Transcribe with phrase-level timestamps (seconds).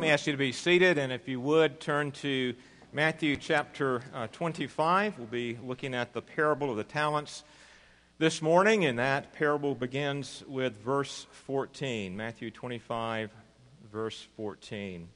[0.00, 2.54] Let me ask you to be seated, and if you would, turn to
[2.90, 5.18] Matthew chapter uh, 25.
[5.18, 7.44] We'll be looking at the parable of the talents
[8.16, 12.16] this morning, and that parable begins with verse 14.
[12.16, 13.30] Matthew 25,
[13.92, 15.06] verse 14.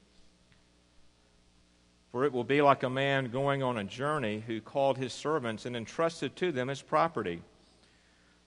[2.12, 5.64] For it will be like a man going on a journey who called his servants
[5.64, 7.40] and entrusted to them his property.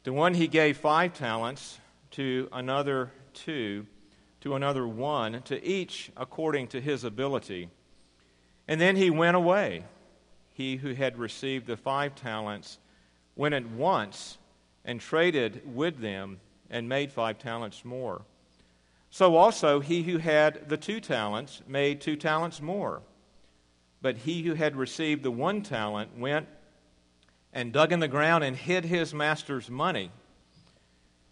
[0.03, 1.79] To one he gave five talents,
[2.11, 3.87] to another two
[4.41, 7.69] to another one, to each according to his ability.
[8.67, 9.83] And then he went away.
[10.53, 12.79] He who had received the five talents
[13.35, 14.37] went at once
[14.83, 18.23] and traded with them and made five talents more.
[19.09, 23.01] So also he who had the two talents made two talents more.
[24.01, 26.47] But he who had received the one talent went
[27.53, 30.11] and dug in the ground and hid his master's money.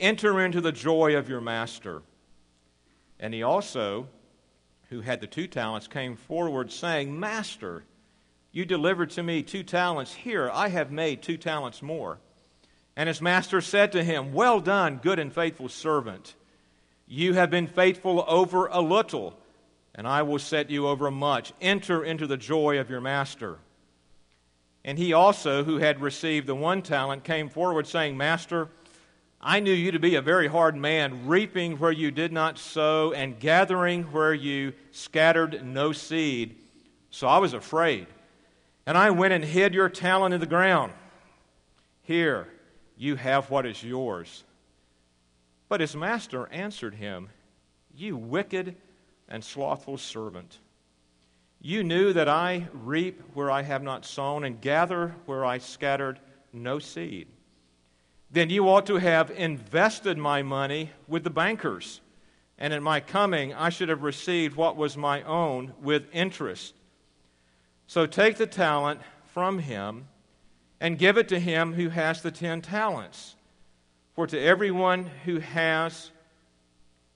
[0.00, 2.02] Enter into the joy of your master.
[3.18, 4.08] And he also,
[4.90, 7.84] who had the two talents, came forward, saying, Master,
[8.52, 10.14] you delivered to me two talents.
[10.14, 12.18] Here, I have made two talents more.
[12.96, 16.34] And his master said to him, Well done, good and faithful servant.
[17.06, 19.38] You have been faithful over a little,
[19.94, 21.52] and I will set you over much.
[21.60, 23.58] Enter into the joy of your master.
[24.84, 28.68] And he also, who had received the one talent, came forward, saying, Master,
[29.40, 33.12] I knew you to be a very hard man, reaping where you did not sow
[33.12, 36.56] and gathering where you scattered no seed.
[37.10, 38.08] So I was afraid.
[38.84, 40.92] And I went and hid your talent in the ground.
[42.02, 42.48] Here,
[42.96, 44.42] you have what is yours.
[45.68, 47.28] But his master answered him,
[47.94, 48.74] You wicked
[49.28, 50.58] and slothful servant.
[51.60, 56.18] You knew that I reap where I have not sown and gather where I scattered
[56.52, 57.28] no seed
[58.30, 62.00] then you ought to have invested my money with the bankers.
[62.58, 66.74] And at my coming, I should have received what was my own with interest.
[67.86, 70.08] So take the talent from him
[70.80, 73.36] and give it to him who has the ten talents.
[74.14, 76.10] For to everyone who has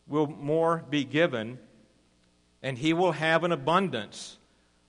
[0.07, 1.59] will more be given,
[2.63, 4.39] and he will have an abundance.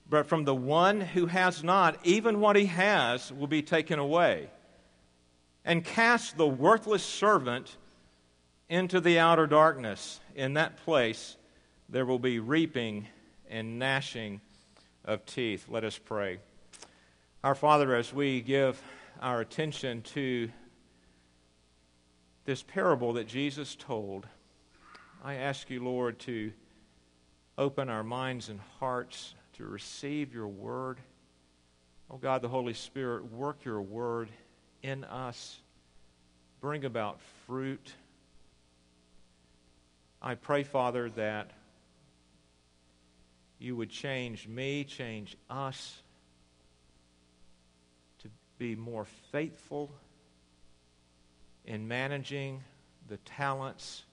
[0.09, 4.50] But from the one who has not, even what he has will be taken away
[5.66, 7.78] and cast the worthless servant
[8.69, 10.19] into the outer darkness.
[10.35, 11.38] In that place,
[11.90, 13.07] there will be reaping
[13.50, 14.41] and gnashing
[15.06, 15.66] of teeth.
[15.69, 16.40] Let us pray.
[17.44, 18.81] Our Father, as we give
[19.22, 20.50] our attention to
[22.46, 24.28] this parable that Jesus told,
[25.23, 26.52] I ask you, Lord, to
[27.57, 31.00] open our minds and hearts to receive your word.
[32.09, 34.29] Oh God, the Holy Spirit, work your word
[34.83, 35.57] in us,
[36.61, 37.94] bring about fruit.
[40.21, 41.51] I pray, Father, that
[43.57, 46.01] you would change me, change us
[48.19, 49.89] to be more faithful
[51.66, 52.61] in managing
[53.07, 54.03] the talents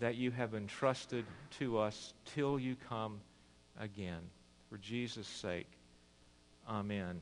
[0.00, 1.26] that you have entrusted
[1.58, 3.20] to us till you come
[3.78, 4.20] again.
[4.70, 5.68] For Jesus' sake,
[6.66, 7.20] amen.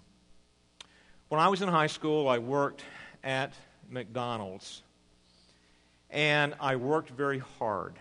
[1.31, 2.83] When I was in high school, I worked
[3.23, 3.53] at
[3.89, 4.83] McDonald's,
[6.11, 7.95] and I worked very hard.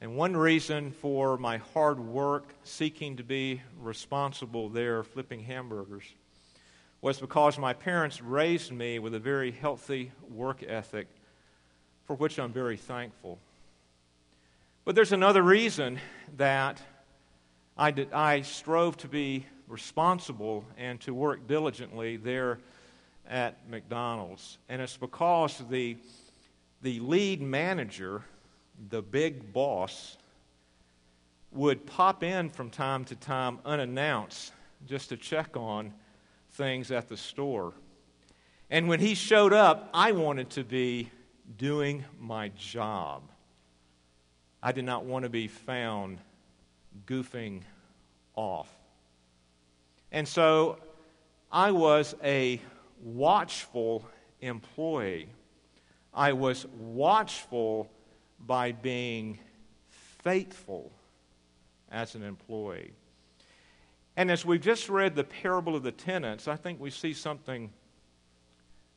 [0.00, 6.02] And one reason for my hard work seeking to be responsible there, flipping hamburgers,
[7.02, 11.06] was because my parents raised me with a very healthy work ethic,
[12.08, 13.38] for which I'm very thankful.
[14.84, 16.00] But there's another reason
[16.36, 16.82] that
[17.78, 22.58] I, did, I strove to be responsible and to work diligently there
[23.28, 24.58] at McDonald's.
[24.68, 25.96] And it's because the,
[26.82, 28.22] the lead manager,
[28.90, 30.16] the big boss,
[31.52, 34.52] would pop in from time to time unannounced
[34.86, 35.92] just to check on
[36.52, 37.72] things at the store.
[38.70, 41.10] And when he showed up, I wanted to be
[41.58, 43.22] doing my job.
[44.62, 46.18] I did not want to be found
[47.06, 47.62] goofing
[48.34, 48.68] off.
[50.12, 50.76] And so
[51.50, 52.60] I was a
[53.02, 54.06] watchful
[54.42, 55.28] employee.
[56.12, 57.90] I was watchful
[58.38, 59.38] by being
[59.88, 60.92] faithful
[61.90, 62.92] as an employee.
[64.14, 67.70] And as we've just read the parable of the talents, I think we see something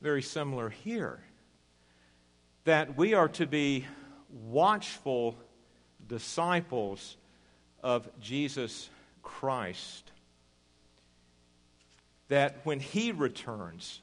[0.02, 1.20] very similar here.
[2.64, 3.86] That we are to be
[4.30, 5.34] watchful
[6.06, 7.16] disciples
[7.82, 8.90] of Jesus
[9.22, 10.12] Christ.
[12.28, 14.00] That when he returns,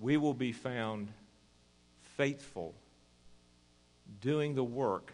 [0.00, 1.08] we will be found
[2.16, 2.74] faithful,
[4.20, 5.12] doing the work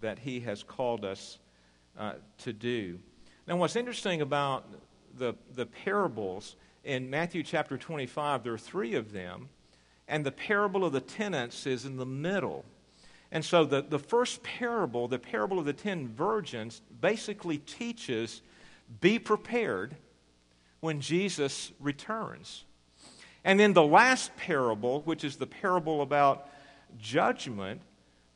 [0.00, 1.38] that he has called us
[1.98, 2.98] uh, to do.
[3.46, 4.64] Now, what's interesting about
[5.16, 9.48] the, the parables in Matthew chapter 25, there are three of them,
[10.08, 12.64] and the parable of the talents is in the middle.
[13.32, 18.42] And so the, the first parable, the parable of the ten virgins, basically teaches
[19.00, 19.96] be prepared
[20.86, 22.64] when Jesus returns.
[23.44, 26.48] And then the last parable, which is the parable about
[26.96, 27.80] judgment,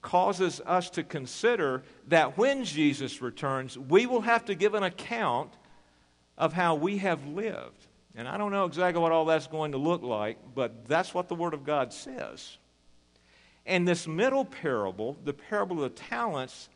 [0.03, 5.53] causes us to consider that when Jesus returns, we will have to give an account
[6.37, 7.87] of how we have lived.
[8.17, 11.29] And I don't know exactly what all that's going to look like, but that's what
[11.29, 12.59] the Word of God says.
[13.65, 16.69] And this middle parable, the parable of the talents,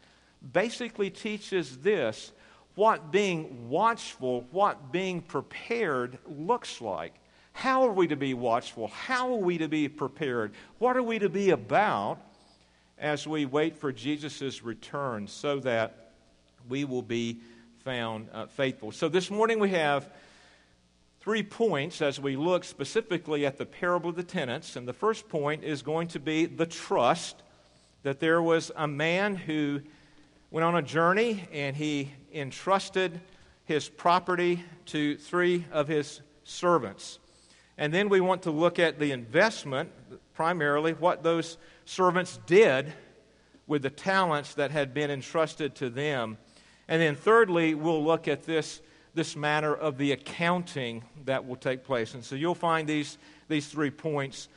[0.52, 2.30] basically teaches this
[2.74, 7.14] what being watchful, what being prepared looks like.
[7.52, 8.88] How are we to be watchful?
[8.88, 10.52] How are we to be prepared?
[10.78, 12.18] What are we to be about
[12.98, 16.12] as we wait for Jesus' return so that
[16.68, 17.38] we will be
[17.84, 18.90] found uh, faithful?
[18.90, 20.10] So this morning we have
[21.20, 24.74] three points as we look specifically at the parable of the talents.
[24.74, 27.40] And the first point is going to be the trust
[28.02, 29.80] that there was a man who
[30.54, 33.20] went on a journey and he entrusted
[33.64, 37.18] his property to three of his servants.
[37.76, 39.90] And then we want to look at the investment,
[40.32, 42.92] primarily what those servants did
[43.66, 46.38] with the talents that had been entrusted to them.
[46.86, 48.80] And then thirdly, we'll look at this
[49.12, 52.14] this matter of the accounting that will take place.
[52.14, 53.18] And so you'll find these,
[53.48, 54.48] these three points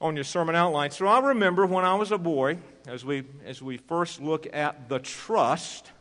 [0.00, 0.90] on your sermon outline.
[0.90, 2.58] So I remember when I was a boy,
[2.88, 5.92] as we, as we first look at the trust,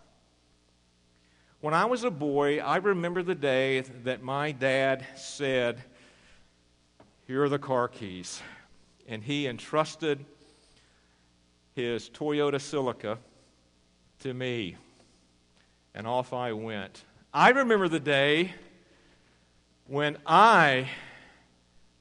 [1.60, 5.84] when I was a boy, I remember the day that my dad said,
[7.25, 8.42] Here are the car keys.
[9.06, 10.24] And he entrusted
[11.75, 13.18] his Toyota Celica
[14.19, 14.78] to me.
[15.94, 17.04] And off I went.
[17.34, 18.54] I remember the day
[19.88, 20.88] when I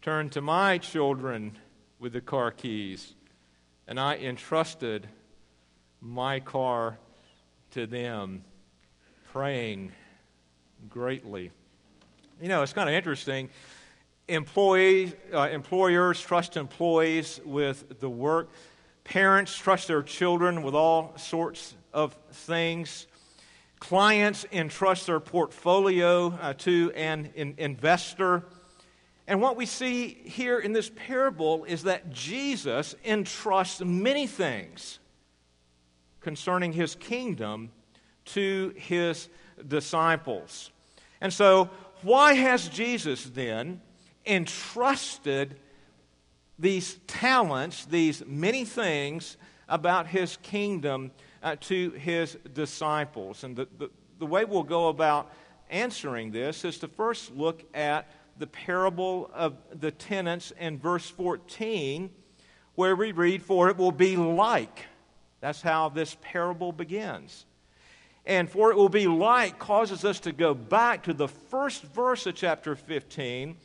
[0.00, 1.58] turned to my children
[1.98, 3.15] with the car keys
[3.86, 5.08] and I entrusted
[6.00, 6.98] my car
[7.72, 8.44] to them,
[9.32, 9.92] praying
[10.88, 11.50] greatly.
[12.40, 13.48] You know, it's kind of interesting.
[14.28, 18.50] Employees, uh, employers trust employees with the work.
[19.04, 23.06] Parents trust their children with all sorts of things.
[23.78, 28.44] Clients entrust their portfolio uh, to an in- investor.
[29.26, 34.98] And what we see here in this parable is that Jesus entrusts many things
[36.20, 37.70] concerning his kingdom
[38.26, 39.28] to his
[39.66, 40.70] disciples.
[41.20, 41.70] And so,
[42.02, 43.80] why has Jesus then
[44.26, 45.56] entrusted
[46.58, 49.36] these talents, these many things
[49.68, 51.10] about his kingdom
[51.42, 53.44] uh, to his disciples.
[53.44, 55.30] And the, the, the way we'll go about
[55.70, 62.10] answering this is to first look at the parable of the talents in verse 14,
[62.74, 64.86] where we read, For it will be like.
[65.40, 67.46] That's how this parable begins.
[68.24, 72.26] And for it will be like causes us to go back to the first verse
[72.26, 73.56] of chapter 15,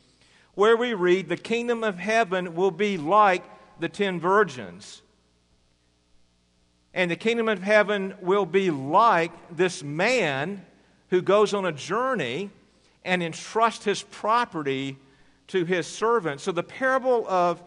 [0.54, 3.42] where we read, The kingdom of heaven will be like
[3.80, 5.02] the ten virgins.
[6.94, 10.64] And the kingdom of heaven will be like this man
[11.08, 12.50] who goes on a journey
[13.04, 14.96] and entrust his property
[15.48, 16.44] to his servants.
[16.44, 17.62] So the parable of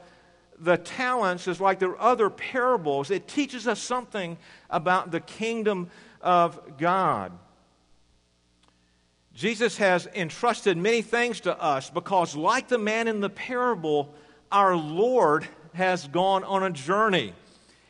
[0.57, 3.11] the talents is like the other parables.
[3.11, 4.37] It teaches us something
[4.69, 5.89] about the kingdom
[6.21, 7.31] of God.
[9.33, 14.13] Jesus has entrusted many things to us because, like the man in the parable,
[14.49, 17.33] our Lord has gone on a journey.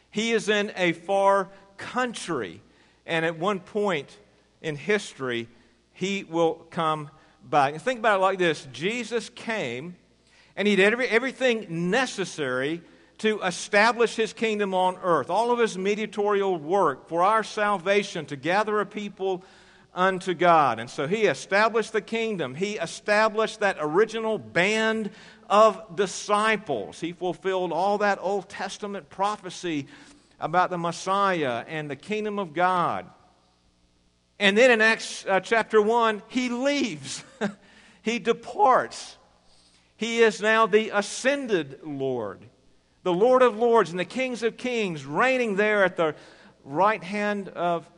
[0.10, 2.62] He is in a far country,
[3.06, 4.18] and at one point
[4.62, 5.48] in history,
[5.94, 7.12] he will come
[7.50, 7.74] back.
[7.74, 9.96] And think about it like this Jesus came,
[10.56, 12.82] and he did every, everything necessary
[13.20, 18.36] to establish his kingdom on earth, all of his mediatorial work for our salvation, to
[18.36, 19.44] gather a people
[19.94, 20.80] unto God.
[20.80, 22.54] And so he established the kingdom.
[22.56, 25.12] He established that original band
[25.50, 27.00] of disciples.
[27.00, 29.88] He fulfilled all that Old Testament prophecy
[30.40, 33.10] about the Messiah and the kingdom of God.
[34.40, 37.24] And then in Acts uh, chapter 1, he leaves,
[38.02, 39.18] he departs.
[39.98, 42.42] He is now the ascended Lord,
[43.04, 46.16] the Lord of lords and the kings of kings, reigning there at the
[46.66, 47.90] right hand of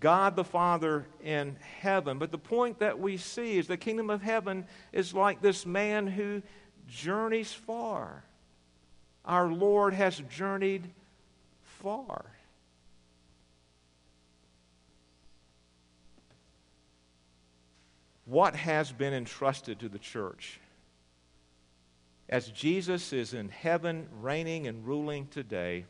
[0.00, 2.18] God the Father in heaven.
[2.18, 6.06] But the point that we see is the kingdom of heaven is like this man
[6.06, 6.42] who
[6.88, 8.24] journeys far.
[9.24, 10.90] Our Lord has journeyed
[11.62, 12.24] far.
[18.32, 20.58] What has been entrusted to the church?
[22.30, 25.84] As Jesus is in heaven, reigning and ruling today,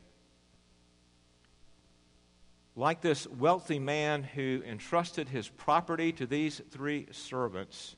[2.75, 7.95] like this wealthy man who entrusted his property to these three servants,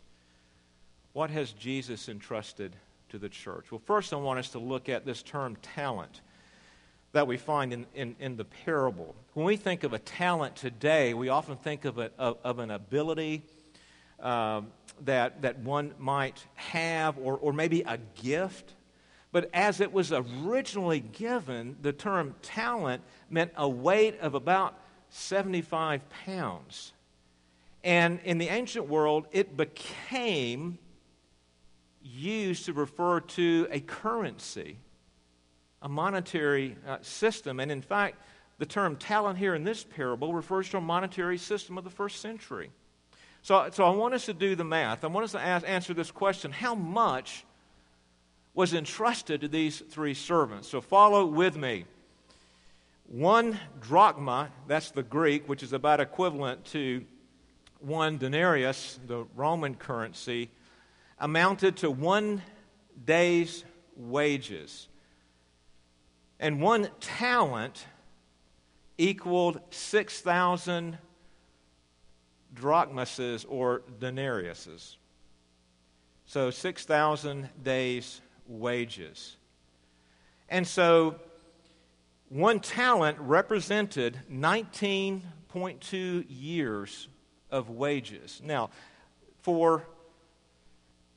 [1.14, 2.76] what has Jesus entrusted
[3.08, 3.72] to the church?
[3.72, 6.20] Well, first, I want us to look at this term talent
[7.12, 9.14] that we find in, in, in the parable.
[9.32, 12.70] When we think of a talent today, we often think of, a, of, of an
[12.70, 13.42] ability
[14.20, 14.68] um,
[15.04, 18.74] that, that one might have, or, or maybe a gift.
[19.32, 24.78] But as it was originally given, the term talent meant a weight of about
[25.10, 26.92] 75 pounds.
[27.82, 30.78] And in the ancient world, it became
[32.02, 34.78] used to refer to a currency,
[35.82, 37.60] a monetary uh, system.
[37.60, 38.16] And in fact,
[38.58, 42.20] the term talent here in this parable refers to a monetary system of the first
[42.20, 42.70] century.
[43.44, 45.04] So, so I want us to do the math.
[45.04, 47.44] I want us to ask, answer this question How much
[48.54, 50.66] was entrusted to these three servants.
[50.66, 51.84] So follow with me.
[53.06, 57.04] One drachma, that's the Greek, which is about equivalent to
[57.80, 60.50] one denarius, the Roman currency,
[61.18, 62.40] amounted to one
[63.04, 63.62] day's
[63.94, 64.88] wages.
[66.40, 67.84] And one talent
[68.96, 70.96] equaled 6,000
[72.54, 74.96] drachmases or denariuses.
[76.26, 79.36] So 6,000 days' wages.
[80.48, 81.16] And so
[82.28, 87.08] one talent represented 19.2 years
[87.50, 88.40] of wages.
[88.42, 88.70] Now,
[89.42, 89.86] for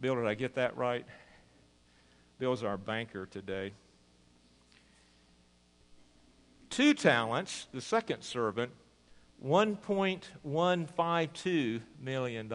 [0.00, 1.04] Bill, did I get that right?
[2.38, 3.72] Bill's our banker today.
[6.70, 8.72] Two talents, the second servant,
[9.44, 12.52] $1.152 million.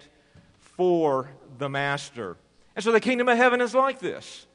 [0.59, 2.37] for the master.
[2.75, 4.47] And so the kingdom of heaven is like this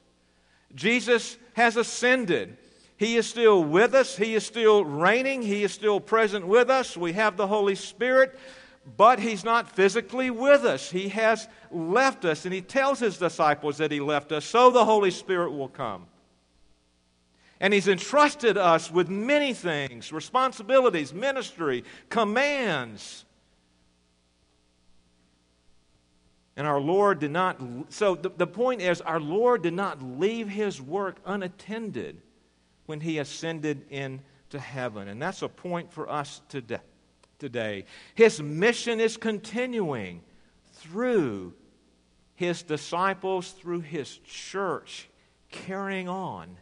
[0.74, 2.56] Jesus has ascended.
[2.96, 4.16] He is still with us.
[4.16, 5.42] He is still reigning.
[5.42, 6.96] He is still present with us.
[6.96, 8.38] We have the Holy Spirit
[8.96, 10.90] but he's not physically with us.
[10.90, 14.84] He has left us, and he tells his disciples that he left us, so the
[14.84, 16.06] Holy Spirit will come.
[17.60, 23.24] And he's entrusted us with many things responsibilities, ministry, commands.
[26.56, 27.58] And our Lord did not,
[27.88, 32.20] so the, the point is, our Lord did not leave his work unattended
[32.86, 35.08] when he ascended into heaven.
[35.08, 36.40] And that's a point for us
[37.38, 37.84] today.
[38.14, 40.22] His mission is continuing
[40.74, 41.54] through
[42.34, 45.08] his disciples, through his church,
[45.50, 46.56] carrying on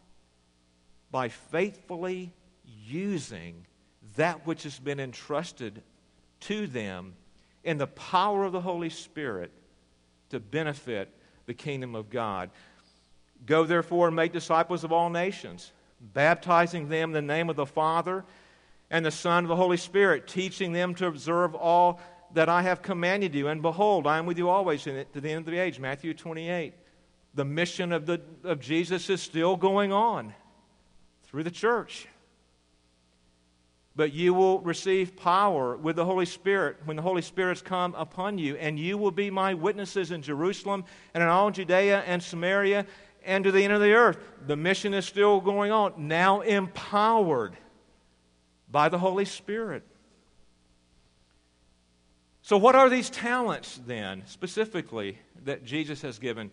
[1.11, 2.33] by faithfully
[2.87, 3.67] using
[4.17, 5.83] that which has been entrusted
[6.41, 7.15] to them
[7.65, 9.53] in the power of the Holy Spirit
[10.31, 11.09] to benefit
[11.47, 12.51] the kingdom of God.
[13.47, 15.73] Go therefore and make disciples of all nations,
[16.03, 18.25] baptizing them in the name of the Father
[18.91, 22.01] and the Son and the Holy Spirit, teaching them to observe all
[22.35, 23.49] that I have commanded you.
[23.49, 25.79] And behold, I am with you always to the end of the age.
[25.79, 26.75] Matthew 28.
[27.35, 30.35] The mission of, the, of Jesus is still going on
[31.25, 32.07] through the church.
[33.95, 38.39] But you will receive power with the Holy Spirit when the Holy Spirit's come upon
[38.39, 42.87] you, and you will be my witnesses in Jerusalem and in all Judea and Samaria
[43.25, 44.19] and to the end of the earth.
[44.47, 47.57] The mission is still going on, now empowered
[48.71, 49.85] by the Holy Spirit.
[52.43, 56.51] So, what are these talents then, specifically, that Jesus has given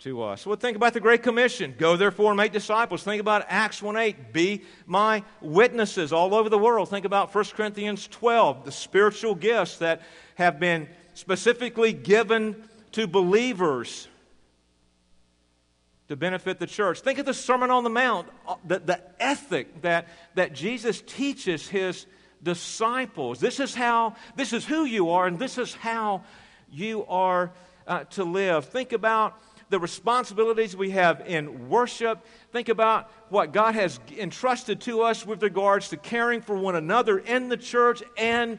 [0.00, 0.44] to us.
[0.44, 1.74] Well, think about the Great Commission.
[1.78, 3.02] Go therefore and make disciples.
[3.02, 4.32] Think about Acts 1 8.
[4.32, 6.90] Be my witnesses all over the world.
[6.90, 10.02] Think about 1 Corinthians 12, the spiritual gifts that
[10.34, 14.08] have been specifically given to believers
[16.08, 17.00] to benefit the church.
[17.00, 21.68] Think of the Sermon on the Mount, uh, the, the ethic that, that Jesus teaches
[21.68, 22.06] his
[22.42, 23.40] disciples.
[23.40, 26.22] This is how, this is who you are, and this is how
[26.70, 27.50] you are
[27.86, 28.66] uh, to live.
[28.66, 32.24] Think about the responsibilities we have in worship.
[32.52, 37.18] Think about what God has entrusted to us with regards to caring for one another
[37.18, 38.58] in the church and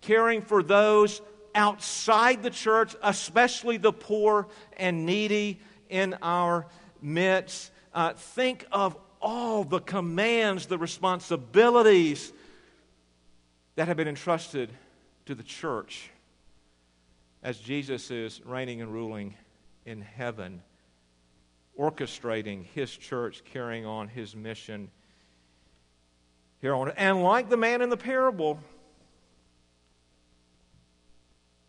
[0.00, 1.20] caring for those
[1.56, 4.46] outside the church, especially the poor
[4.76, 6.66] and needy in our
[7.04, 7.70] midst.
[7.92, 12.32] Uh, think of all the commands, the responsibilities
[13.76, 14.70] that have been entrusted
[15.26, 16.10] to the church
[17.42, 19.34] as Jesus is reigning and ruling
[19.84, 20.62] in heaven,
[21.78, 24.90] orchestrating his church, carrying on his mission
[26.60, 26.94] here on earth.
[26.96, 28.58] And like the man in the parable,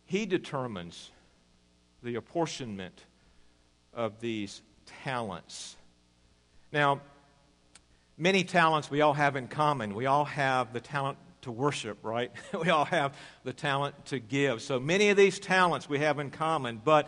[0.05, 1.11] he determines
[2.03, 3.03] the apportionment
[3.93, 4.61] of these
[5.03, 5.75] talents.
[6.71, 7.01] Now,
[8.17, 9.95] many talents we all have in common.
[9.95, 12.31] We all have the talent to worship, right?
[12.59, 14.61] we all have the talent to give.
[14.61, 17.07] So many of these talents we have in common, but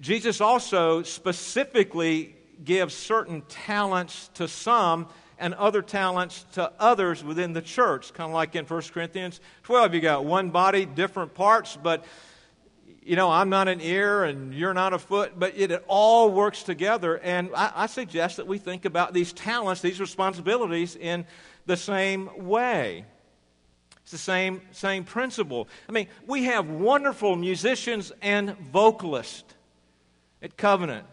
[0.00, 7.62] Jesus also specifically gives certain talents to some and other talents to others within the
[7.62, 8.12] church.
[8.14, 12.04] Kind of like in 1 Corinthians 12, you got one body, different parts, but
[13.06, 16.28] you know, I'm not an ear and you're not a foot, but it, it all
[16.28, 17.18] works together.
[17.18, 21.24] And I, I suggest that we think about these talents, these responsibilities in
[21.66, 23.04] the same way.
[24.02, 25.68] It's the same, same principle.
[25.88, 29.54] I mean, we have wonderful musicians and vocalists
[30.42, 31.06] at Covenant.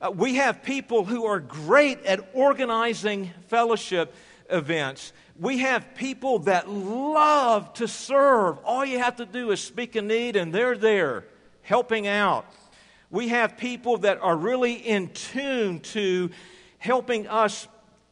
[0.00, 4.12] Uh, we have people who are great at organizing fellowship
[4.50, 5.12] events.
[5.38, 8.58] We have people that love to serve.
[8.64, 11.24] All you have to do is speak a need, and they're there
[11.62, 12.46] helping out.
[13.10, 16.30] We have people that are really in tune to
[16.78, 17.68] helping us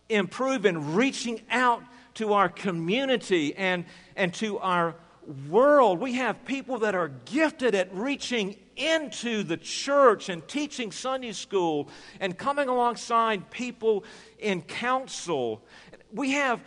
[0.09, 1.83] improve and reaching out
[2.14, 3.85] to our community and,
[4.16, 4.95] and to our
[5.49, 6.01] world.
[6.01, 11.88] We have people that are gifted at reaching into the church and teaching Sunday school
[12.21, 14.05] and coming alongside people
[14.38, 15.62] in counsel.
[16.12, 16.61] We have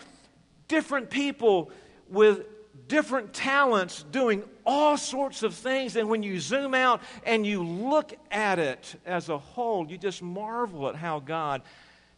[0.68, 1.72] different people
[2.10, 2.46] with
[2.88, 5.96] different talents doing all sorts of things.
[5.96, 10.22] And when you zoom out and you look at it as a whole, you just
[10.22, 11.62] marvel at how God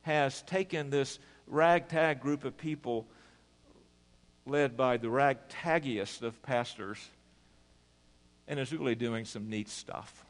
[0.03, 3.05] has taken this ragtag group of people
[4.45, 7.05] led by the ragtaggiest of pastors
[8.47, 10.23] and is really doing some neat stuff.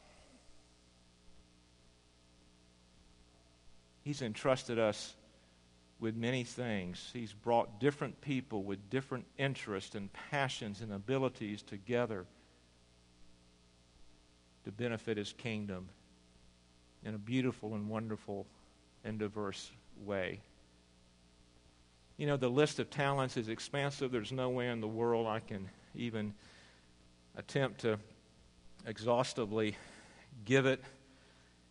[4.02, 5.14] He's entrusted us
[6.00, 7.10] with many things.
[7.12, 12.26] He's brought different people with different interests and passions and abilities together
[14.64, 15.88] to benefit his kingdom
[17.04, 18.46] in a beautiful and wonderful
[19.04, 19.70] and diverse
[20.04, 20.40] way.
[22.16, 24.10] You know, the list of talents is expansive.
[24.10, 26.34] There's no way in the world I can even
[27.36, 27.98] attempt to
[28.86, 29.76] exhaustively
[30.44, 30.82] give it.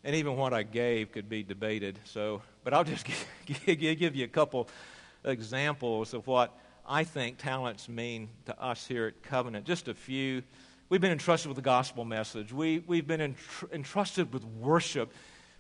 [0.08, 2.00] And even what I gave could be debated.
[2.06, 3.06] So, but I'll just
[3.66, 4.70] give you a couple
[5.26, 9.66] examples of what I think talents mean to us here at Covenant.
[9.66, 10.44] Just a few.
[10.88, 12.54] We've been entrusted with the gospel message.
[12.54, 15.12] We, we've been entr- entrusted with worship.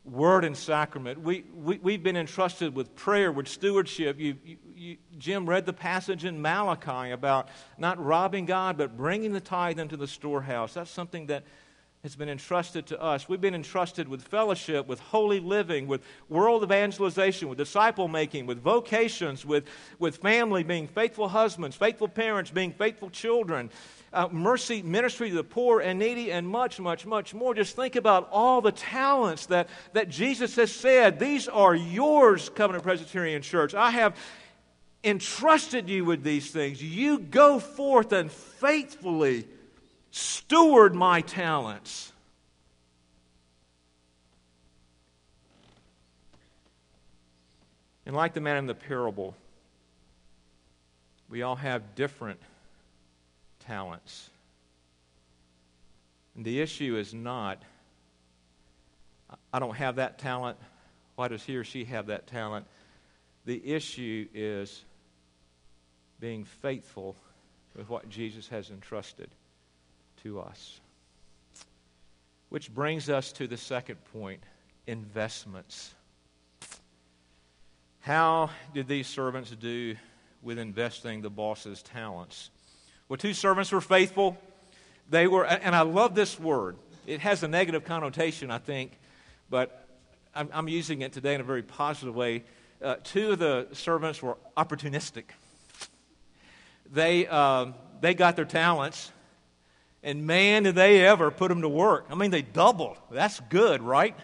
[0.06, 1.20] word and sacrament.
[1.22, 4.18] We, we, we've been entrusted with prayer, with stewardship.
[4.18, 9.34] You, you, you, Jim read the passage in Malachi about not robbing God, but bringing
[9.34, 10.74] the tithe into the storehouse.
[10.74, 11.44] That's something that
[12.04, 13.28] has been entrusted to us.
[13.28, 18.62] We've been entrusted with fellowship, with holy living, with world evangelization, with disciple making, with
[18.62, 19.66] vocations, with,
[19.98, 23.72] with family, being faithful husbands, faithful parents, being faithful children,
[24.14, 27.56] uh, mercy, ministry to the poor and needy, and much, much, much more.
[27.56, 32.84] Just think about all the talents that, that Jesus has said, These are yours, Covenant
[32.84, 33.74] Presbyterian Church.
[33.74, 34.16] I have
[35.04, 36.82] entrusted you with these things.
[36.82, 39.48] You go forth and faithfully
[40.12, 42.12] steward my talents.
[48.06, 49.36] And like the man in the parable,
[51.30, 52.40] we all have different
[53.60, 54.30] talents.
[56.36, 57.62] And the issue is not,
[59.52, 60.58] I don't have that talent.
[61.16, 62.66] Why does he or she have that talent?
[63.46, 64.86] The issue is
[66.20, 67.16] being faithful
[67.76, 69.30] with what Jesus has entrusted
[70.24, 70.80] to us.
[72.50, 74.42] Which brings us to the second point
[74.86, 75.94] investments.
[78.00, 79.96] How did these servants do
[80.42, 82.50] with investing the boss's talents?
[83.10, 84.38] Well, two servants were faithful.
[85.10, 86.78] They were, and I love this word.
[87.06, 88.92] It has a negative connotation, I think,
[89.50, 89.88] but
[90.36, 92.44] I'm, I'm using it today in a very positive way.
[92.82, 95.24] Uh, two of the servants were opportunistic.
[96.92, 97.68] They, uh,
[98.02, 99.12] they got their talents
[100.04, 102.06] and man, did they ever put them to work.
[102.10, 102.98] I mean, they doubled.
[103.12, 104.16] That's good, right?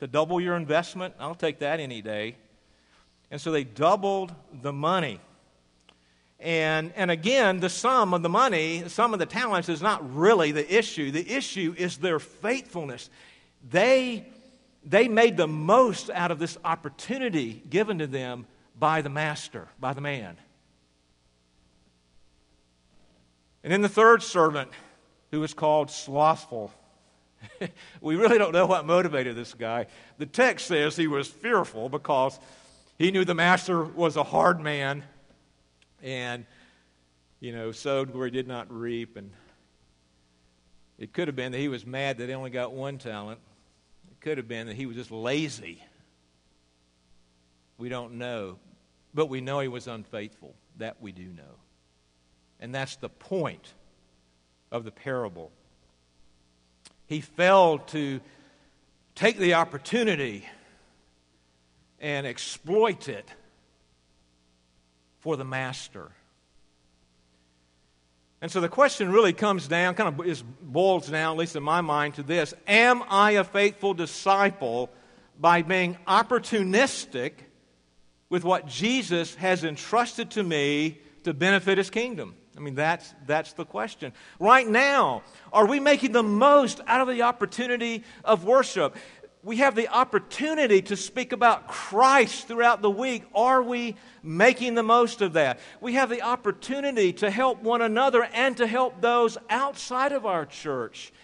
[0.00, 2.36] To double your investment, I'll take that any day.
[3.30, 5.20] And so they doubled the money.
[6.38, 10.14] And, and again, the sum of the money, the sum of the talents is not
[10.14, 11.10] really the issue.
[11.10, 13.10] The issue is their faithfulness.
[13.68, 14.24] They,
[14.84, 18.46] they made the most out of this opportunity given to them
[18.78, 20.38] by the master, by the man.
[23.62, 24.70] And then the third servant,
[25.30, 26.72] who was called slothful.
[28.00, 29.86] we really don't know what motivated this guy.
[30.18, 32.38] The text says he was fearful because
[32.98, 35.04] he knew the master was a hard man
[36.02, 36.44] and,
[37.38, 39.16] you know, sowed where he did not reap.
[39.16, 39.30] And
[40.98, 43.40] it could have been that he was mad that he only got one talent.
[44.10, 45.82] It could have been that he was just lazy.
[47.78, 48.58] We don't know.
[49.14, 50.54] But we know he was unfaithful.
[50.76, 51.56] That we do know.
[52.60, 53.72] And that's the point
[54.70, 55.50] of the parable.
[57.06, 58.20] He failed to
[59.14, 60.46] take the opportunity
[62.00, 63.28] and exploit it
[65.18, 66.10] for the master.
[68.40, 71.62] And so the question really comes down, kind of is boils down, at least in
[71.62, 74.88] my mind, to this Am I a faithful disciple
[75.38, 77.32] by being opportunistic
[78.30, 82.34] with what Jesus has entrusted to me to benefit his kingdom?
[82.60, 84.12] I mean, that's, that's the question.
[84.38, 88.96] Right now, are we making the most out of the opportunity of worship?
[89.42, 93.24] We have the opportunity to speak about Christ throughout the week.
[93.34, 95.58] Are we making the most of that?
[95.80, 100.44] We have the opportunity to help one another and to help those outside of our
[100.44, 101.14] church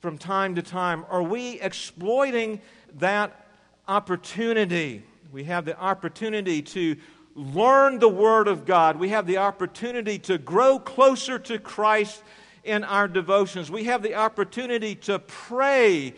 [0.00, 1.04] from time to time.
[1.10, 2.60] Are we exploiting
[2.98, 3.46] that
[3.86, 5.04] opportunity?
[5.30, 6.96] We have the opportunity to
[7.34, 8.98] learn the Word of God.
[8.98, 12.22] We have the opportunity to grow closer to Christ
[12.64, 13.70] in our devotions.
[13.70, 16.14] We have the opportunity to pray,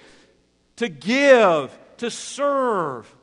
[0.77, 3.14] to give, to serve.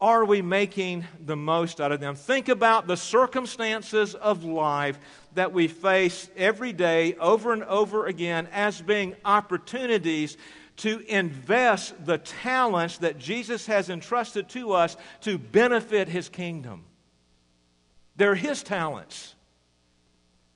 [0.00, 2.14] Are we making the most out of them?
[2.14, 4.98] Think about the circumstances of life
[5.34, 10.36] that we face every day, over and over again, as being opportunities
[10.76, 16.84] to invest the talents that Jesus has entrusted to us to benefit his kingdom.
[18.18, 19.34] They're His talents.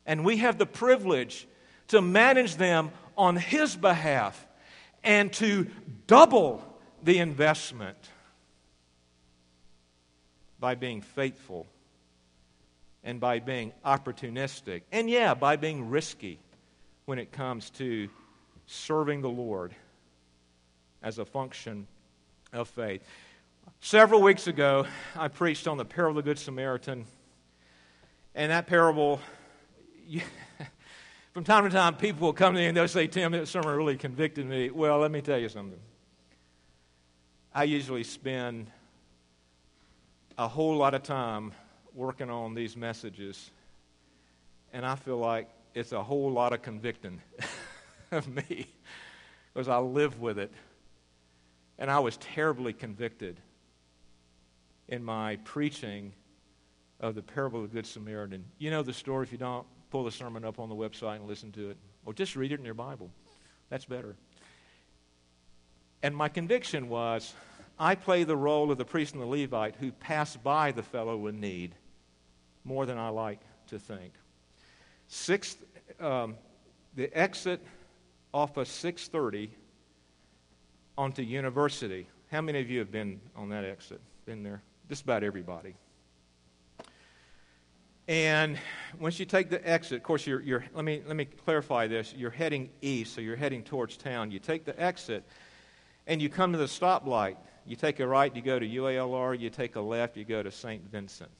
[0.05, 1.47] And we have the privilege
[1.89, 4.47] to manage them on His behalf
[5.03, 5.69] and to
[6.07, 6.63] double
[7.03, 7.97] the investment
[10.61, 11.67] by being faithful
[13.05, 14.83] and by being opportunistic.
[14.93, 16.39] And yeah, by being risky
[17.05, 18.09] when it comes to
[18.67, 19.75] serving the Lord
[21.03, 21.87] as a function
[22.53, 23.03] of faith.
[23.81, 27.07] Several weeks ago, I preached on the parable of the Good Samaritan.
[28.35, 29.21] And that parable,
[30.07, 30.23] you,
[31.33, 33.77] from time to time, people will come to me and they'll say, Tim, that sermon
[33.77, 34.71] really convicted me.
[34.71, 35.79] Well, let me tell you something.
[37.55, 38.71] I usually spend
[40.39, 41.53] a whole lot of time
[41.95, 43.51] working on these messages,
[44.73, 47.21] and I feel like it's a whole lot of convicting
[48.11, 48.67] of me
[49.53, 50.51] because I live with it.
[51.79, 53.39] And I was terribly convicted
[54.89, 56.13] in my preaching
[57.03, 58.45] of the parable of the Good Samaritan.
[58.59, 59.25] You know the story.
[59.25, 62.15] If you don't, pull the sermon up on the website and listen to it, or
[62.15, 63.11] just read it in your Bible.
[63.69, 64.17] That's better.
[66.03, 67.35] And my conviction was
[67.79, 71.27] I play the role of the priest and the Levite who pass by the fellow
[71.27, 71.75] in need
[72.65, 74.13] more than I like to think.
[75.09, 75.63] Sixth,
[76.01, 76.37] um,
[76.95, 77.61] the exit
[78.33, 79.51] off of 630
[80.97, 82.07] onto University.
[82.31, 84.01] How many of you have been on that exit?
[84.27, 84.63] Been there?
[84.89, 85.75] Just about everybody.
[88.13, 88.59] And
[89.01, 92.13] once you take the exit, of course, you're, you're, let, me, let me clarify this.
[92.15, 94.31] You're heading east, so you're heading towards town.
[94.31, 95.25] You take the exit,
[96.07, 97.37] and you come to the stoplight.
[97.65, 99.41] You take a right, you go to UALR.
[99.41, 100.85] You take a left, you go to St.
[100.93, 101.31] Vincent.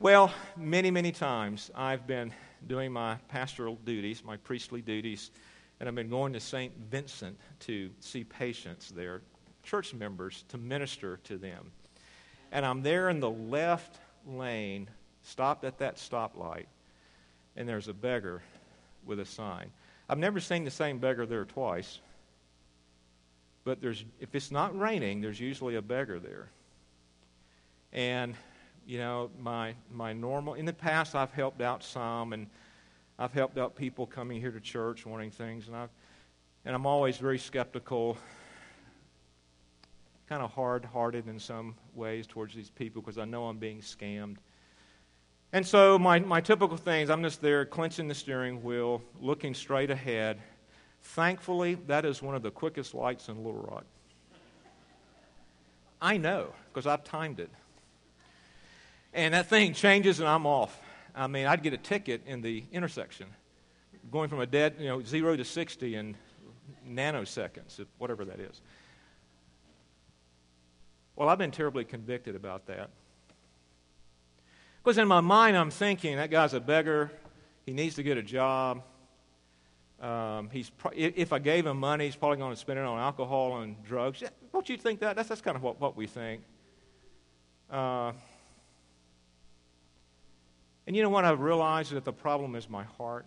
[0.00, 2.32] Well, many, many times I've been
[2.66, 5.30] doing my pastoral duties, my priestly duties,
[5.78, 6.72] and I've been going to St.
[6.90, 9.22] Vincent to see patients there,
[9.62, 11.70] church members, to minister to them.
[12.50, 14.88] And I'm there in the left lane,
[15.22, 16.66] stopped at that stoplight,
[17.56, 18.42] and there's a beggar
[19.04, 19.70] with a sign.
[20.08, 22.00] I've never seen the same beggar there twice,
[23.64, 26.48] but there's, if it's not raining, there's usually a beggar there.
[27.92, 28.34] And,
[28.86, 32.46] you know, my, my normal, in the past, I've helped out some, and
[33.18, 35.90] I've helped out people coming here to church wanting things, and, I've,
[36.64, 38.16] and I'm always very skeptical
[40.30, 43.80] kind of hard hearted in some ways towards these people because I know I'm being
[43.80, 44.36] scammed.
[45.52, 49.90] And so, my, my typical things, I'm just there clenching the steering wheel, looking straight
[49.90, 50.40] ahead.
[51.02, 53.84] Thankfully, that is one of the quickest lights in Little Rock.
[56.00, 57.50] I know because I've timed it.
[59.12, 60.80] And that thing changes and I'm off.
[61.12, 63.26] I mean, I'd get a ticket in the intersection
[64.12, 66.16] going from a dead, you know, zero to 60 in
[66.88, 68.60] nanoseconds, whatever that is.
[71.20, 72.88] Well, I've been terribly convicted about that.
[74.82, 77.12] Because in my mind, I'm thinking that guy's a beggar.
[77.66, 78.82] He needs to get a job.
[80.00, 82.98] Um, he's pro- if I gave him money, he's probably going to spend it on
[82.98, 84.24] alcohol and drugs.
[84.50, 85.14] Don't you think that?
[85.14, 86.40] That's, that's kind of what, what we think.
[87.70, 88.12] Uh,
[90.86, 93.26] and you know what I've realized that the problem is my heart.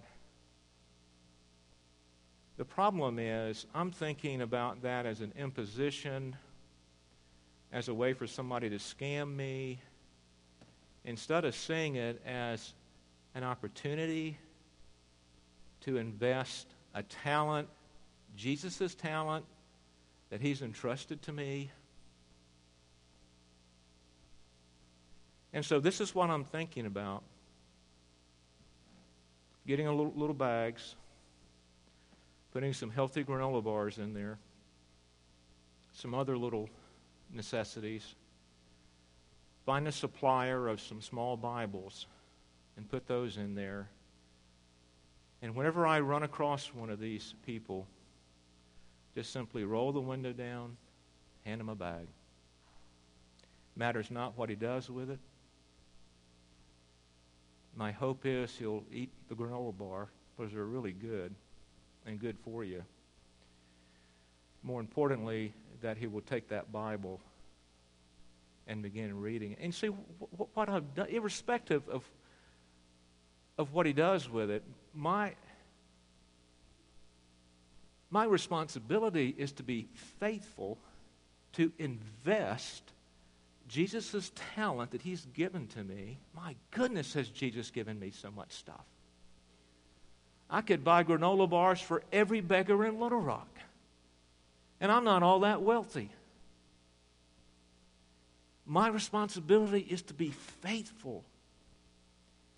[2.58, 6.36] The problem is I'm thinking about that as an imposition
[7.74, 9.80] as a way for somebody to scam me
[11.04, 12.74] instead of seeing it as
[13.34, 14.38] an opportunity
[15.82, 17.68] to invest a talent,
[18.38, 19.44] Jesus' talent,
[20.30, 21.72] that He's entrusted to me.
[25.52, 27.24] And so this is what I'm thinking about
[29.66, 30.96] getting a little, little bags,
[32.52, 34.38] putting some healthy granola bars in there,
[35.94, 36.70] some other little
[37.34, 38.16] necessities.
[39.66, 42.08] Find a supplier of some small Bibles
[42.78, 43.90] and put those in there.
[45.42, 47.88] And whenever I run across one of these people,
[49.16, 50.78] just simply roll the window down,
[51.46, 52.08] hand him a bag.
[53.76, 55.20] Matters not what he does with it.
[57.76, 61.34] My hope is he'll eat the granola bar because they're really good
[62.06, 62.84] and good for you.
[64.64, 67.20] More importantly, that he will take that Bible
[68.68, 69.56] and begin reading.
[69.62, 72.04] And see what I've done, irrespective of,
[73.58, 75.34] of what he does with it, my,
[78.10, 79.88] my responsibility is to be
[80.20, 80.78] faithful
[81.54, 82.84] to invest
[83.68, 86.20] Jesus' talent that he's given to me.
[86.36, 88.86] My goodness, has Jesus given me so much stuff.
[90.50, 93.48] I could buy granola bars for every beggar in Little Rock.
[94.84, 96.10] And I'm not all that wealthy.
[98.66, 101.24] My responsibility is to be faithful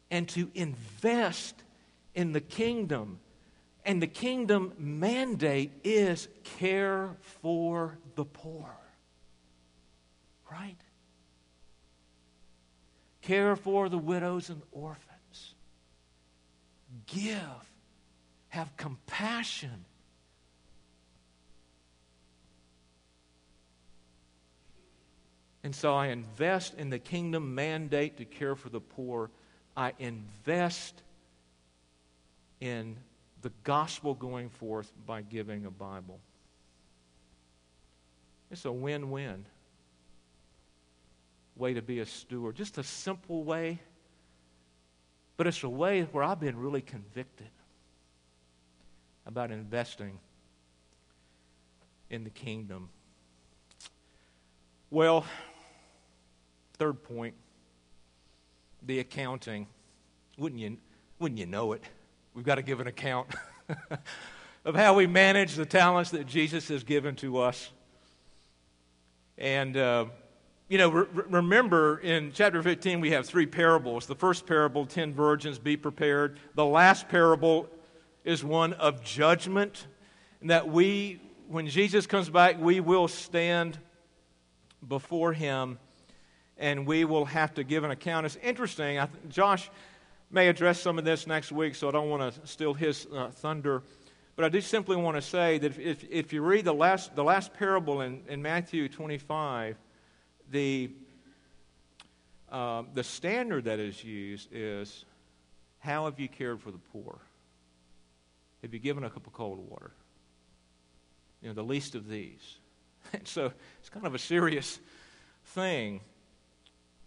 [0.09, 1.53] and to invest
[2.15, 3.19] in the kingdom.
[3.85, 7.11] And the kingdom mandate is care
[7.41, 8.75] for the poor.
[10.51, 10.81] Right?
[13.21, 15.53] Care for the widows and orphans.
[17.05, 17.39] Give.
[18.49, 19.85] Have compassion
[25.65, 29.31] And so I invest in the kingdom mandate to care for the poor.
[29.75, 31.01] I invest
[32.61, 32.95] in
[33.41, 36.19] the gospel going forth by giving a Bible.
[38.51, 39.43] It's a win win
[41.55, 42.55] way to be a steward.
[42.55, 43.79] Just a simple way,
[45.35, 47.49] but it's a way where I've been really convicted
[49.25, 50.19] about investing
[52.11, 52.89] in the kingdom.
[54.91, 55.25] Well,
[56.75, 57.33] third point
[58.85, 59.67] the accounting.
[60.37, 60.77] Wouldn't you,
[61.19, 61.83] wouldn't you know it?
[62.33, 63.29] We've got to give an account
[64.65, 67.71] of how we manage the talents that Jesus has given to us.
[69.37, 70.05] And, uh,
[70.69, 74.05] you know, re- remember in chapter 15, we have three parables.
[74.05, 76.39] The first parable, 10 virgins, be prepared.
[76.55, 77.69] The last parable
[78.23, 79.87] is one of judgment,
[80.41, 83.77] and that we, when Jesus comes back, we will stand
[84.87, 85.79] before him
[86.57, 88.25] and we will have to give an account.
[88.25, 88.97] It's interesting.
[88.97, 89.69] Th- Josh
[90.31, 93.29] may address some of this next week, so I don't want to steal his uh,
[93.29, 93.83] thunder.
[94.35, 97.15] But I do simply want to say that if, if, if, you read the last,
[97.15, 99.77] the last parable in, in Matthew 25,
[100.51, 100.89] the,
[102.51, 105.05] uh, the standard that is used is
[105.79, 107.19] how have you cared for the poor?
[108.61, 109.91] Have you given a cup of cold water?
[111.41, 112.57] You know, the least of these.
[113.13, 114.79] And so it's kind of a serious
[115.45, 116.01] thing.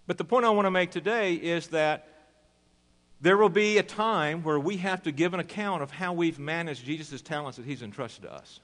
[0.09, 2.09] But the point I want to make today is that
[3.21, 6.39] there will be a time where we have to give an account of how we've
[6.39, 8.61] managed Jesus' talents that he's entrusted to us.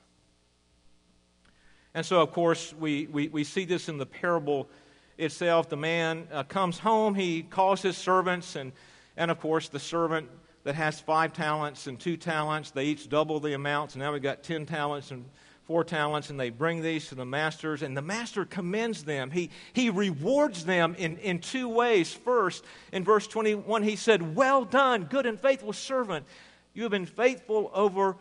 [1.93, 4.71] And so, of course, we, we, we see this in the parable
[5.19, 5.69] itself.
[5.69, 8.73] The man uh, comes home, he calls his servants, and,
[9.15, 10.31] and of course, the servant
[10.63, 13.95] that has five talents and two talents, they each double the amounts.
[13.95, 15.27] And now we've got ten talents and
[15.67, 19.31] four talents and they bring these to the masters and the master commends them.
[19.31, 22.13] He, he rewards them in, in two ways.
[22.13, 26.27] First in verse 21 he said well done good and faithful servant.
[26.75, 28.17] You have been faithful over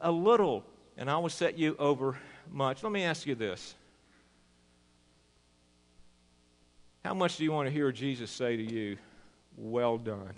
[0.00, 0.64] a little
[0.96, 2.18] and i will set you over
[2.50, 2.82] much.
[2.82, 3.74] Let me ask you this.
[7.04, 8.96] How much do you want to hear jesus say to you
[9.56, 10.34] well done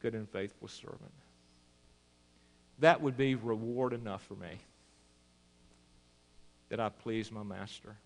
[0.00, 1.12] good and faithful servant
[2.78, 4.60] that would be reward enough for me
[6.68, 7.96] that I please my master.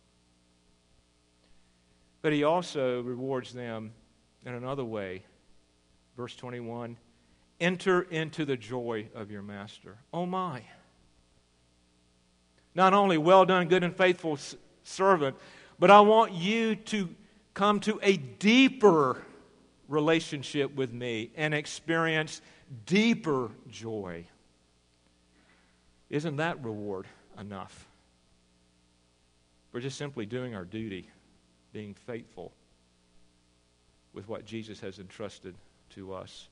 [2.21, 3.93] But he also rewards them
[4.47, 5.25] in another way.
[6.17, 6.97] Verse 21
[7.61, 9.97] Enter into the joy of your master.
[10.13, 10.63] Oh my.
[12.75, 14.39] Not only well done, good and faithful
[14.83, 15.37] servant,
[15.79, 17.09] but I want you to
[17.55, 19.23] come to a deeper
[19.89, 22.41] relationship with me and experience
[22.87, 24.25] deeper joy.
[26.09, 27.07] Isn't that reward
[27.39, 27.87] enough?
[29.73, 31.09] We're just simply doing our duty,
[31.73, 32.53] being faithful
[34.13, 35.55] with what Jesus has entrusted
[35.91, 36.49] to us.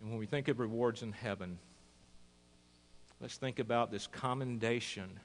[0.00, 1.58] And when we think of rewards in heaven,
[3.20, 5.20] let's think about this commendation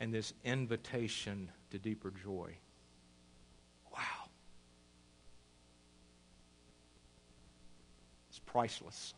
[0.00, 2.50] and this invitation to deeper joy.
[3.92, 4.28] Wow.
[8.30, 9.14] It's priceless.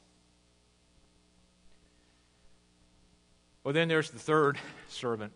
[3.65, 5.33] Well, then there's the third servant.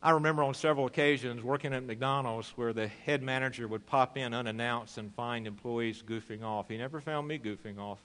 [0.00, 4.32] I remember on several occasions working at McDonald's where the head manager would pop in
[4.32, 6.68] unannounced and find employees goofing off.
[6.68, 7.98] He never found me goofing off.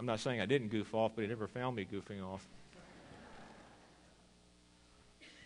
[0.00, 2.46] I'm not saying I didn't goof off, but he never found me goofing off.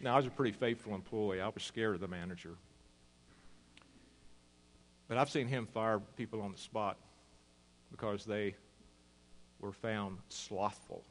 [0.00, 1.40] Now, I was a pretty faithful employee.
[1.40, 2.54] I was scared of the manager.
[5.09, 6.98] But I've seen him fire people on the spot
[7.90, 8.54] because they
[9.61, 11.03] were found slothful.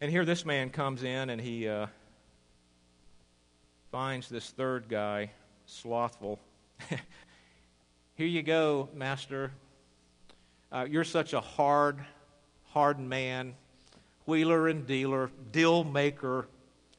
[0.00, 1.86] And here this man comes in and he uh,
[3.90, 5.30] finds this third guy
[5.66, 6.38] slothful.
[8.14, 9.52] here you go, master.
[10.72, 11.98] Uh, you're such a hard,
[12.70, 13.54] hard man,
[14.26, 16.46] wheeler and dealer, deal maker,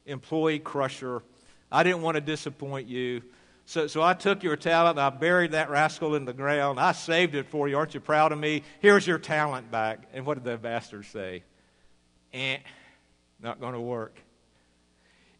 [0.06, 1.24] employee crusher.
[1.72, 3.22] I didn't want to disappoint you.
[3.66, 6.80] So, so I took your talent, I buried that rascal in the ground.
[6.80, 7.78] I saved it for you.
[7.78, 8.64] Aren't you proud of me?
[8.80, 10.08] Here's your talent back.
[10.14, 11.44] And what did the master say?
[12.34, 12.58] Eh,
[13.42, 14.16] not going to work.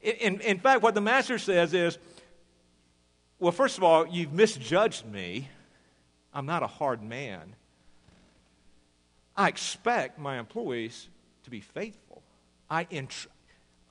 [0.02, 1.98] In, in fact, what the master says is,
[3.40, 5.48] well, first of all, you've misjudged me.
[6.34, 7.56] I'm not a hard man.
[9.36, 11.08] I expect my employees
[11.44, 12.22] to be faithful.
[12.70, 13.28] I, ent-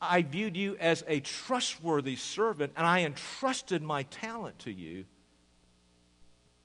[0.00, 5.04] I viewed you as a trustworthy servant, and I entrusted my talent to you,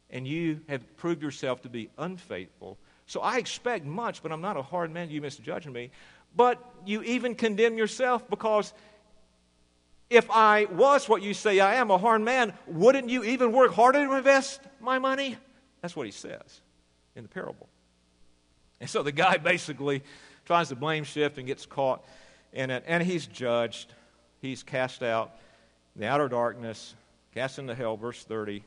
[0.09, 2.77] and you have proved yourself to be unfaithful.
[3.07, 5.09] So I expect much, but I'm not a hard man.
[5.09, 5.91] You misjudging me.
[6.35, 8.73] But you even condemn yourself because
[10.09, 13.73] if I was what you say I am, a hard man, wouldn't you even work
[13.73, 15.37] harder to invest my money?
[15.81, 16.61] That's what he says
[17.15, 17.69] in the parable.
[18.79, 20.03] And so the guy basically
[20.45, 22.05] tries to blame shift and gets caught
[22.55, 22.83] in it.
[22.87, 23.93] And he's judged.
[24.41, 25.37] He's cast out
[25.95, 26.95] the outer darkness,
[27.33, 28.63] cast into hell, verse 30.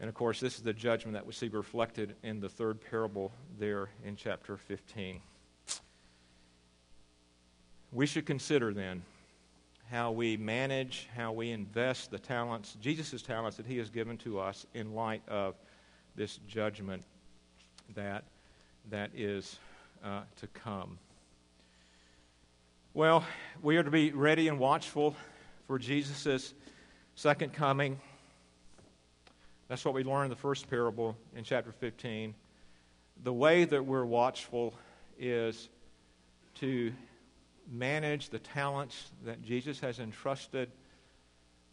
[0.00, 3.32] And of course, this is the judgment that we see reflected in the third parable
[3.58, 5.20] there in chapter 15.
[7.92, 9.02] We should consider then
[9.90, 14.40] how we manage, how we invest the talents, Jesus' talents that he has given to
[14.40, 15.54] us in light of
[16.16, 17.04] this judgment
[17.94, 18.24] that,
[18.90, 19.58] that is
[20.02, 20.98] uh, to come.
[22.94, 23.24] Well,
[23.62, 25.16] we are to be ready and watchful
[25.66, 26.52] for Jesus'
[27.14, 27.98] second coming.
[29.66, 32.34] That's what we learned in the first parable in chapter 15.
[33.22, 34.74] The way that we're watchful
[35.18, 35.70] is
[36.56, 36.92] to
[37.66, 40.70] manage the talents that Jesus has entrusted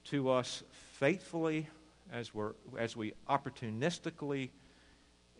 [0.06, 1.68] to us faithfully
[2.14, 4.52] as, we're, as we opportunistically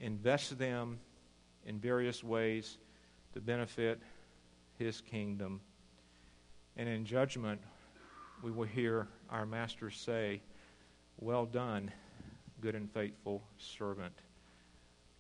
[0.02, 1.00] invest them
[1.66, 2.78] in various ways
[3.34, 4.02] to benefit
[4.78, 5.62] his kingdom.
[6.80, 7.60] And in judgment,
[8.42, 10.40] we will hear our master say,
[11.20, 11.92] Well done,
[12.62, 14.14] good and faithful servant.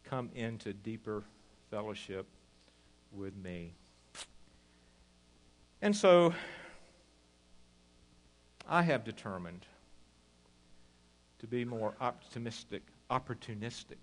[0.05, 1.25] Come into deeper
[1.69, 2.27] fellowship
[3.11, 3.73] with me.
[5.81, 6.33] And so
[8.65, 9.65] I have determined
[11.39, 13.97] to be more optimistic, opportunistic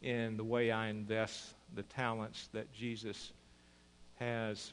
[0.00, 3.32] in the way I invest the talents that Jesus
[4.20, 4.72] has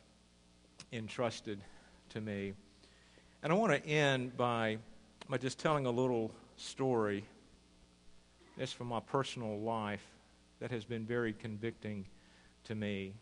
[0.91, 1.59] entrusted
[2.09, 2.53] to me.
[3.43, 4.77] And I want to end by,
[5.29, 7.23] by just telling a little story.
[8.57, 10.05] It's from my personal life
[10.59, 12.05] that has been very convicting
[12.65, 13.13] to me.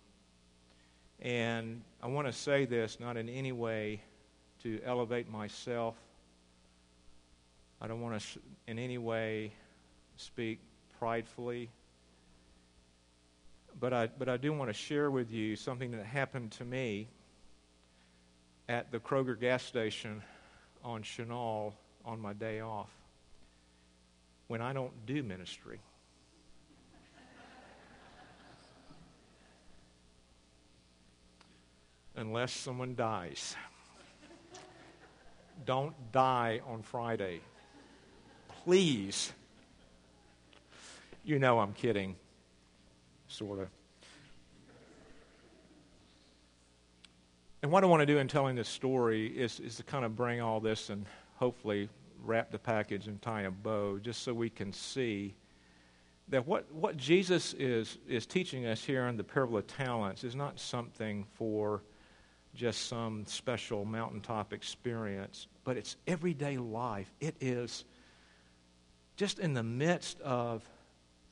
[1.22, 4.02] And I want to say this not in any way
[4.64, 5.96] to elevate myself.
[7.80, 9.54] I don't want to in any way
[10.16, 10.60] speak
[11.00, 11.70] pridefully.
[13.80, 17.08] But I, but I do want to share with you something that happened to me
[18.70, 20.22] at the Kroger gas station
[20.84, 21.74] on Chenal
[22.06, 22.90] on my day off
[24.48, 25.80] when I don't do ministry.
[32.18, 33.56] unless someone dies.
[35.66, 37.40] Don't die on Friday.
[38.64, 39.32] Please.
[41.24, 42.16] You know I'm kidding,
[43.28, 43.68] sort of.
[47.64, 50.16] And what I want to do in telling this story is, is to kind of
[50.16, 51.06] bring all this and
[51.38, 51.90] hopefully
[52.24, 55.34] wrap the package and tie a bow just so we can see
[56.30, 60.36] that what, what Jesus is, is teaching us here in the parable of talents is
[60.36, 61.82] not something for
[62.54, 67.12] just some special mountaintop experience, but it's everyday life.
[67.20, 67.86] It is
[69.16, 70.68] just in the midst of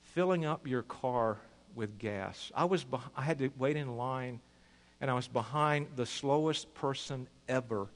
[0.02, 1.38] filling up your car
[1.76, 2.52] with gas.
[2.56, 4.40] I was I had to wait in line
[5.02, 7.88] and I was behind the slowest person ever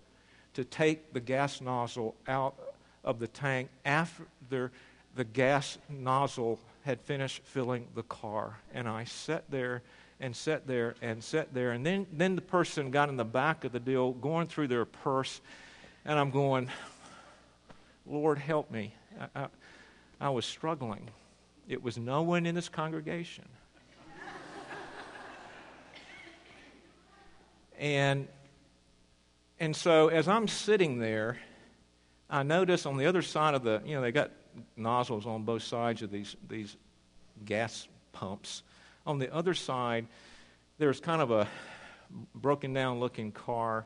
[0.53, 2.55] to take the gas nozzle out
[3.03, 4.71] of the tank after
[5.15, 8.57] the gas nozzle had finished filling the car.
[8.73, 9.81] And I sat there
[10.19, 11.71] and sat there and sat there.
[11.71, 14.85] And then, then the person got in the back of the deal going through their
[14.85, 15.41] purse.
[16.05, 16.69] And I'm going,
[18.05, 18.93] Lord, help me.
[19.19, 19.47] I, I,
[20.19, 21.09] I was struggling.
[21.67, 23.45] It was no one in this congregation.
[27.80, 28.27] And,
[29.59, 31.38] and so as I'm sitting there,
[32.30, 34.32] I notice on the other side of the, you know, they got
[34.75, 36.75] nozzles on both sides of these, these
[37.45, 38.63] gas pumps
[39.05, 40.05] on the other side,
[40.77, 41.47] there was kind of a
[42.36, 43.86] broken down looking car,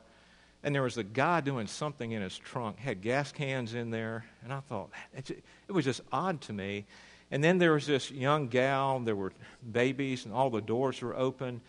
[0.64, 4.26] and there was a guy doing something in his trunk, had gas cans in there,
[4.44, 6.86] and I thought, it was just odd to me.
[7.32, 9.34] And then there was this young gal, there were
[9.72, 11.62] babies, and all the doors were open,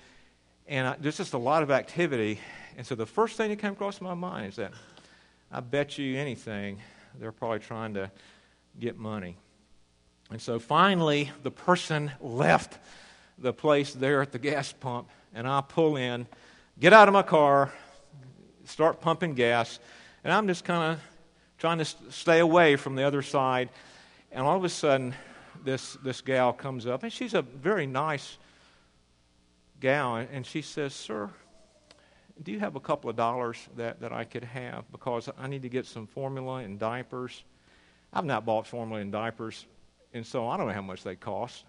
[0.67, 2.41] and I, there's just a lot of activity.
[2.77, 4.73] And so the first thing that came across my mind is that
[5.53, 6.79] I bet you anything
[7.19, 8.11] they're probably trying to
[8.79, 9.37] get money.
[10.31, 12.79] And so finally, the person left
[13.39, 16.27] the place there at the gas pump, and I pull in,
[16.81, 17.73] get out of my car,
[18.65, 19.79] start pumping gas,
[20.25, 21.01] and I'm just kind of
[21.59, 23.69] trying to stay away from the other side.
[24.33, 25.15] And all of a sudden,
[25.63, 28.39] this, this gal comes up, and she's a very nice
[29.85, 31.29] gal, and she says, Sir,
[32.43, 34.91] do you have a couple of dollars that, that I could have?
[34.91, 37.45] Because I need to get some formula and diapers.
[38.11, 39.67] I've not bought formula and diapers,
[40.15, 41.67] and so I don't know how much they cost.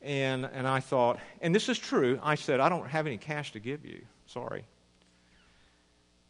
[0.00, 3.52] And, and I thought, and this is true, I said, I don't have any cash
[3.52, 4.00] to give you.
[4.24, 4.64] Sorry.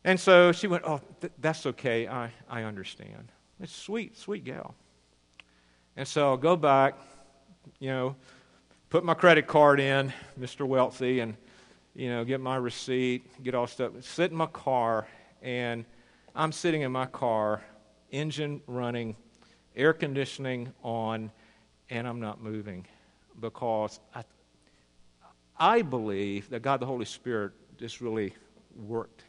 [0.02, 2.08] And so she went, Oh, th- that's okay.
[2.08, 3.30] I, I understand.
[3.60, 4.74] It's sweet, sweet gal.
[5.96, 6.98] And so I'll go back,
[7.78, 8.16] you know,
[8.90, 10.66] put my credit card in, Mr.
[10.66, 11.36] Wealthy, and,
[11.94, 15.06] you know, get my receipt, get all stuff, sit in my car,
[15.42, 15.84] and
[16.34, 17.62] I'm sitting in my car,
[18.10, 19.14] engine running,
[19.76, 21.30] air conditioning on,
[21.90, 22.86] and I'm not moving
[23.40, 24.24] because I,
[25.58, 28.34] I believe that God the Holy Spirit just really
[28.74, 29.24] worked,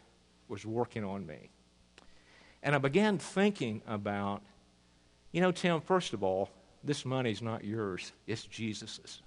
[0.47, 1.49] was working on me.
[2.63, 4.41] And I began thinking about,
[5.33, 6.49] you know, Tim, first of all,
[6.83, 9.21] this money's not yours, it's Jesus's.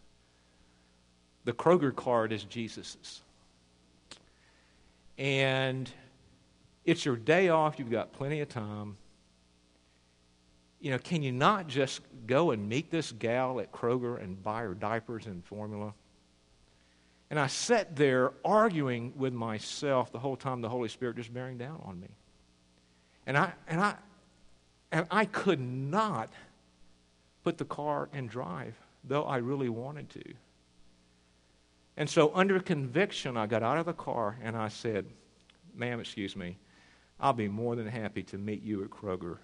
[1.45, 3.21] The Kroger card is Jesus's.
[5.19, 5.91] And
[6.85, 8.97] it's your day off, you've got plenty of time.
[10.81, 14.63] You know, can you not just go and meet this gal at Kroger and buy
[14.63, 15.95] her diapers and formula?
[17.31, 21.57] And I sat there arguing with myself the whole time the Holy Spirit just bearing
[21.57, 22.09] down on me.
[23.27, 23.95] And I and I
[24.91, 26.31] and I could not
[27.45, 28.75] put the car in drive,
[29.05, 30.23] though I really wanted to.
[31.97, 35.07] And so, under conviction, I got out of the car and I said,
[35.75, 36.59] Ma'am, excuse me,
[37.21, 39.39] I'll be more than happy to meet you at Kroger,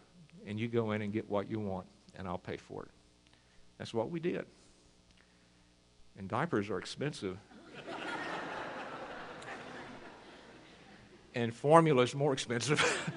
[0.47, 1.87] and you go in and get what you want,
[2.17, 2.91] and I'll pay for it.
[3.79, 4.45] That's what we did.
[6.19, 7.39] And diapers are expensive.
[11.35, 12.83] and formula is more expensive.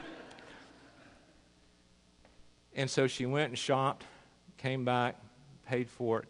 [2.75, 4.05] and so she went and shopped,
[4.57, 5.19] came back,
[5.65, 6.25] paid for it.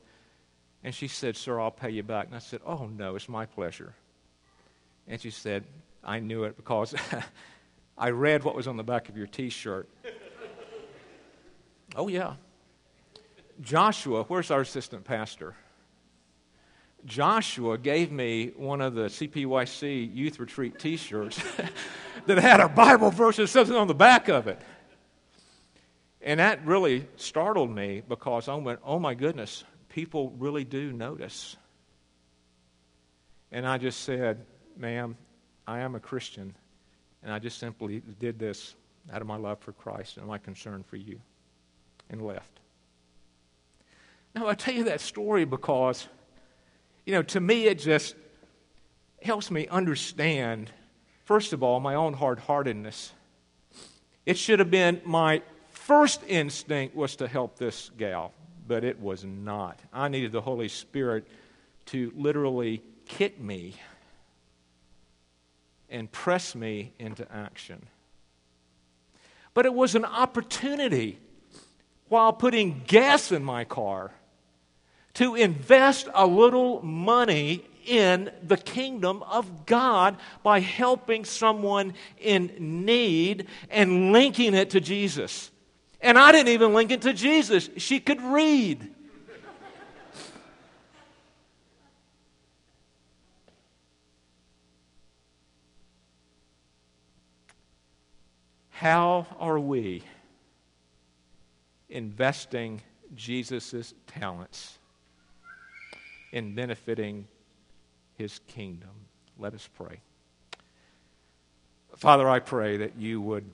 [0.83, 2.27] And she said, Sir, I'll pay you back.
[2.27, 3.93] And I said, Oh, no, it's my pleasure.
[5.07, 5.63] And she said,
[6.03, 6.95] I knew it because
[7.97, 9.87] I read what was on the back of your t shirt.
[11.95, 12.33] oh, yeah.
[13.61, 15.55] Joshua, where's our assistant pastor?
[17.05, 21.41] Joshua gave me one of the CPYC youth retreat t shirts
[22.25, 24.59] that had a Bible verse or something on the back of it.
[26.21, 31.57] And that really startled me because I went, oh my goodness, people really do notice.
[33.51, 34.45] And I just said,
[34.77, 35.17] ma'am,
[35.67, 36.55] I am a Christian,
[37.21, 38.75] and I just simply did this
[39.11, 41.19] out of my love for Christ and my concern for you,
[42.09, 42.59] and left.
[44.33, 46.07] Now, I tell you that story because,
[47.05, 48.15] you know, to me it just
[49.21, 50.71] helps me understand,
[51.25, 53.11] first of all, my own hard heartedness.
[54.25, 58.33] It should have been my first instinct was to help this gal,
[58.71, 59.77] but it was not.
[59.91, 61.27] I needed the Holy Spirit
[61.87, 63.73] to literally kick me
[65.89, 67.85] and press me into action.
[69.53, 71.19] But it was an opportunity
[72.07, 74.11] while putting gas in my car
[75.15, 83.47] to invest a little money in the kingdom of God by helping someone in need
[83.69, 85.51] and linking it to Jesus.
[86.01, 87.69] And I didn't even link it to Jesus.
[87.77, 88.89] She could read.
[98.69, 100.01] How are we
[101.87, 102.81] investing
[103.13, 104.79] Jesus' talents
[106.31, 107.27] in benefiting
[108.17, 108.89] his kingdom?
[109.37, 109.99] Let us pray.
[111.95, 113.45] Father, I pray that you would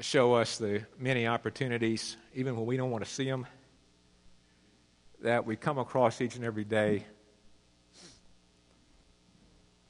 [0.00, 3.46] show us the many opportunities, even when we don't want to see them,
[5.20, 7.04] that we come across each and every day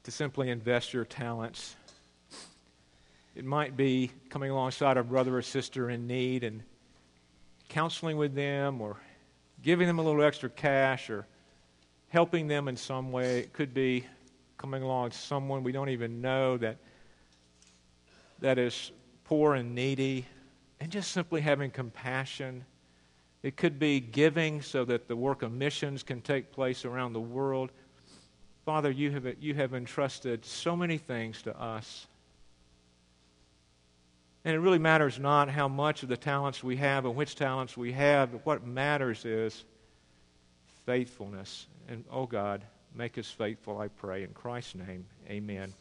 [0.03, 1.75] to simply invest your talents
[3.35, 6.61] it might be coming alongside a brother or sister in need and
[7.67, 8.97] counseling with them or
[9.63, 11.25] giving them a little extra cash or
[12.09, 13.39] helping them in some way.
[13.39, 14.05] It could be
[14.59, 16.77] coming along someone we don't even know that
[18.39, 18.91] that is
[19.25, 20.25] poor and needy
[20.79, 22.65] and just simply having compassion.
[23.41, 27.21] It could be giving so that the work of missions can take place around the
[27.21, 27.71] world.
[28.65, 32.07] Father, you have, you have entrusted so many things to us.
[34.45, 37.77] And it really matters not how much of the talents we have and which talents
[37.77, 39.63] we have, what matters is
[40.85, 41.67] faithfulness.
[41.87, 42.63] And, oh God,
[42.93, 44.23] make us faithful, I pray.
[44.23, 45.73] In Christ's name, amen.